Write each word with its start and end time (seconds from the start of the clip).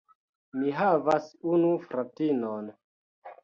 Mi 0.61 0.73
havas 0.79 1.29
unu 1.53 1.71
fratinon. 1.87 2.77